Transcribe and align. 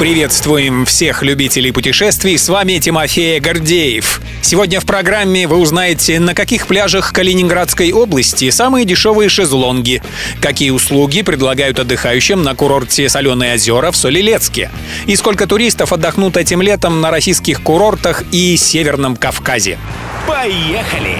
Приветствуем 0.00 0.86
всех 0.86 1.22
любителей 1.22 1.72
путешествий, 1.72 2.38
с 2.38 2.48
вами 2.48 2.78
Тимофей 2.78 3.38
Гордеев. 3.38 4.22
Сегодня 4.40 4.80
в 4.80 4.86
программе 4.86 5.46
вы 5.46 5.58
узнаете, 5.58 6.18
на 6.18 6.34
каких 6.34 6.66
пляжах 6.68 7.12
Калининградской 7.12 7.92
области 7.92 8.48
самые 8.48 8.86
дешевые 8.86 9.28
шезлонги, 9.28 10.02
какие 10.40 10.70
услуги 10.70 11.20
предлагают 11.20 11.78
отдыхающим 11.78 12.42
на 12.42 12.54
курорте 12.54 13.10
Соленые 13.10 13.56
озера 13.56 13.90
в 13.90 13.96
Солилецке, 13.98 14.70
и 15.04 15.16
сколько 15.16 15.46
туристов 15.46 15.92
отдохнут 15.92 16.38
этим 16.38 16.62
летом 16.62 17.02
на 17.02 17.10
российских 17.10 17.60
курортах 17.62 18.24
и 18.32 18.56
Северном 18.56 19.16
Кавказе. 19.16 19.78
Поехали! 20.26 21.18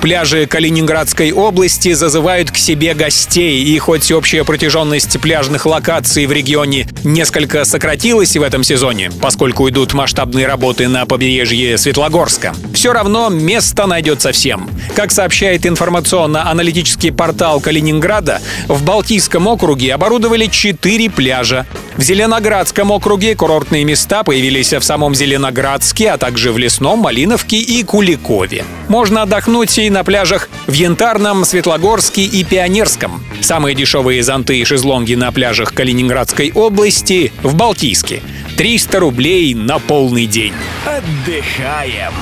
Пляжи 0.00 0.46
Калининградской 0.46 1.32
области 1.32 1.92
зазывают 1.92 2.52
к 2.52 2.56
себе 2.56 2.94
гостей, 2.94 3.64
и 3.64 3.76
хоть 3.78 4.12
общая 4.12 4.44
протяженность 4.44 5.20
пляжных 5.20 5.66
локаций 5.66 6.26
в 6.26 6.32
регионе 6.32 6.86
несколько 7.02 7.64
сократилась 7.64 8.36
в 8.36 8.42
этом 8.42 8.62
сезоне, 8.62 9.10
поскольку 9.20 9.68
идут 9.68 9.94
масштабные 9.94 10.46
работы 10.46 10.86
на 10.86 11.04
побережье 11.04 11.76
Светлогорска, 11.76 12.54
все 12.72 12.92
равно 12.92 13.28
место 13.28 13.86
найдется 13.86 14.30
всем. 14.30 14.70
Как 14.94 15.10
сообщает 15.10 15.66
информационно-аналитический 15.66 17.10
портал 17.10 17.60
Калининграда, 17.60 18.40
в 18.68 18.84
Балтийском 18.84 19.48
округе 19.48 19.94
оборудовали 19.94 20.46
4 20.46 21.10
пляжа. 21.10 21.66
В 21.96 22.02
Зеленоградском 22.02 22.92
округе 22.92 23.34
курортные 23.34 23.82
места 23.82 24.22
появились 24.22 24.72
в 24.72 24.82
самом 24.82 25.16
Зеленоградске, 25.16 26.10
а 26.10 26.18
также 26.18 26.52
в 26.52 26.58
Лесном, 26.58 27.00
Малиновке 27.00 27.56
и 27.56 27.82
Куликове. 27.82 28.64
Можно 28.86 29.22
отдохнуть 29.22 29.76
и 29.78 29.87
на 29.90 30.04
пляжах 30.04 30.48
в 30.66 30.72
Янтарном, 30.72 31.44
Светлогорске 31.44 32.22
и 32.22 32.44
Пионерском. 32.44 33.22
Самые 33.40 33.74
дешевые 33.74 34.22
зонты 34.22 34.58
и 34.58 34.64
шезлонги 34.64 35.14
на 35.14 35.32
пляжах 35.32 35.72
Калининградской 35.74 36.52
области 36.54 37.32
в 37.42 37.54
Балтийске. 37.54 38.22
300 38.56 39.00
рублей 39.00 39.54
на 39.54 39.78
полный 39.78 40.26
день. 40.26 40.54
Отдыхаем! 40.84 42.14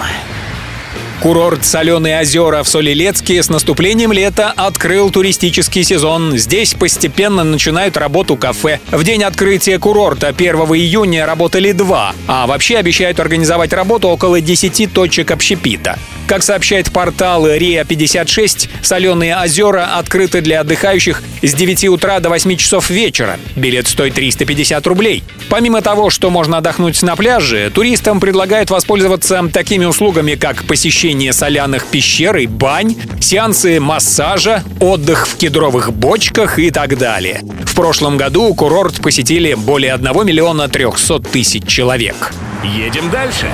Курорт 1.23 1.65
«Соленые 1.65 2.21
озера» 2.21 2.63
в 2.63 2.69
Солилецке 2.69 3.43
с 3.43 3.49
наступлением 3.49 4.13
лета 4.13 4.53
открыл 4.55 5.11
туристический 5.11 5.83
сезон. 5.83 6.37
Здесь 6.37 6.75
постепенно 6.75 7.43
начинают 7.43 7.97
работу 7.97 8.37
кафе. 8.37 8.81
В 8.91 9.03
день 9.03 9.25
открытия 9.25 9.79
курорта 9.79 10.29
1 10.29 10.55
июня 10.55 11.27
работали 11.27 11.73
два, 11.73 12.15
а 12.29 12.47
вообще 12.47 12.77
обещают 12.77 13.19
организовать 13.19 13.73
работу 13.73 14.09
около 14.09 14.41
10 14.41 14.93
точек 14.93 15.31
общепита. 15.31 15.99
Как 16.27 16.43
сообщает 16.43 16.91
портал 16.91 17.47
РИА-56, 17.47 18.69
соленые 18.83 19.37
озера 19.37 19.97
открыты 19.97 20.41
для 20.41 20.61
отдыхающих 20.61 21.23
с 21.41 21.55
9 21.55 21.85
утра 21.85 22.19
до 22.19 22.31
8 22.31 22.57
часов 22.57 22.91
вечера. 22.91 23.39
Билет 23.55 23.87
стоит 23.87 24.15
350 24.15 24.85
рублей. 24.89 25.23
Помимо 25.49 25.83
того, 25.83 26.11
что 26.11 26.31
можно 26.31 26.59
отдохнуть 26.59 27.01
на 27.03 27.15
пляже, 27.15 27.71
туристам 27.73 28.19
предлагают 28.19 28.71
воспользоваться 28.71 29.49
такими 29.53 29.85
услугами, 29.85 30.35
как 30.35 30.65
посещение 30.87 31.33
соляных 31.33 31.85
пещер 31.87 32.37
и 32.37 32.47
бань, 32.47 32.95
сеансы 33.21 33.81
массажа, 33.81 34.63
отдых 34.79 35.27
в 35.27 35.37
кедровых 35.37 35.93
бочках 35.93 36.61
и 36.61 36.71
так 36.71 36.97
далее. 36.97 37.43
В 37.65 37.75
прошлом 37.75 38.17
году 38.17 38.55
курорт 38.55 39.03
посетили 39.03 39.55
более 39.55 39.95
1 39.95 40.25
миллиона 40.25 40.69
300 40.69 41.19
тысяч 41.19 41.67
человек. 41.67 42.33
Едем 42.63 43.11
дальше. 43.11 43.49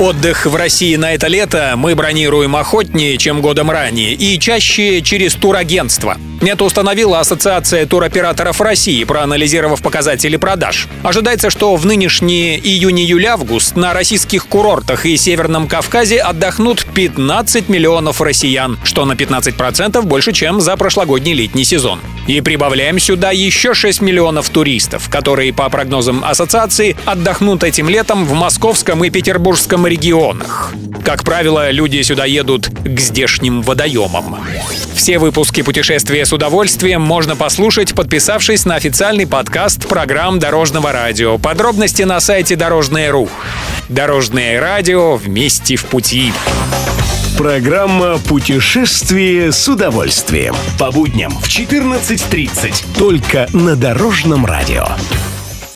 Отдых 0.00 0.46
в 0.46 0.56
России 0.56 0.96
на 0.96 1.12
это 1.12 1.26
лето 1.26 1.74
мы 1.76 1.94
бронируем 1.94 2.56
охотнее, 2.56 3.18
чем 3.18 3.42
годом 3.42 3.70
ранее, 3.70 4.14
и 4.14 4.38
чаще 4.38 5.02
через 5.02 5.34
турагентство. 5.34 6.16
Это 6.40 6.64
установила 6.64 7.20
Ассоциация 7.20 7.84
туроператоров 7.84 8.62
России, 8.62 9.04
проанализировав 9.04 9.82
показатели 9.82 10.38
продаж. 10.38 10.88
Ожидается, 11.02 11.50
что 11.50 11.76
в 11.76 11.84
нынешние 11.84 12.58
июнь-июль-август 12.58 13.76
на 13.76 13.92
российских 13.92 14.46
курортах 14.46 15.04
и 15.04 15.18
Северном 15.18 15.68
Кавказе 15.68 16.18
отдохнут 16.18 16.86
15 16.94 17.68
миллионов 17.68 18.22
россиян, 18.22 18.78
что 18.84 19.04
на 19.04 19.12
15% 19.12 20.00
больше, 20.02 20.32
чем 20.32 20.62
за 20.62 20.78
прошлогодний 20.78 21.34
летний 21.34 21.64
сезон. 21.64 22.00
И 22.26 22.40
прибавляем 22.40 22.98
сюда 22.98 23.32
еще 23.32 23.74
6 23.74 24.00
миллионов 24.00 24.48
туристов, 24.48 25.10
которые, 25.10 25.52
по 25.52 25.68
прогнозам 25.68 26.24
ассоциации, 26.24 26.96
отдохнут 27.04 27.64
этим 27.64 27.90
летом 27.90 28.24
в 28.24 28.32
московском 28.32 29.04
и 29.04 29.10
петербургском 29.10 29.86
регионах. 29.90 30.72
Как 31.04 31.24
правило, 31.24 31.70
люди 31.70 32.00
сюда 32.02 32.24
едут 32.24 32.68
к 32.68 33.00
здешним 33.00 33.62
водоемам. 33.62 34.36
Все 34.94 35.18
выпуски 35.18 35.62
«Путешествия 35.62 36.24
с 36.24 36.32
удовольствием» 36.32 37.02
можно 37.02 37.36
послушать, 37.36 37.94
подписавшись 37.94 38.64
на 38.64 38.76
официальный 38.76 39.26
подкаст 39.26 39.88
программ 39.88 40.38
Дорожного 40.38 40.92
радио. 40.92 41.38
Подробности 41.38 42.02
на 42.02 42.20
сайте 42.20 42.56
Дорожное.ру. 42.56 43.28
Дорожное 43.88 44.60
радио 44.60 45.16
вместе 45.16 45.76
в 45.76 45.86
пути. 45.86 46.32
Программа 47.36 48.18
«Путешествие 48.18 49.50
с 49.50 49.66
удовольствием». 49.66 50.54
По 50.78 50.90
будням 50.90 51.32
в 51.32 51.48
14.30. 51.48 52.98
Только 52.98 53.48
на 53.54 53.76
Дорожном 53.76 54.44
радио. 54.44 54.86